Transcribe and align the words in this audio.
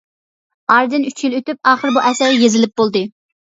ئارىدىن 0.75 1.05
ئۈچ 1.09 1.21
يىل 1.25 1.35
ئۆتۈپ 1.41 1.69
ئاخىر 1.73 1.93
بۇ 1.99 2.03
ئەسەر 2.07 2.35
يېزىلىپ 2.45 2.75
بولدى. 2.83 3.05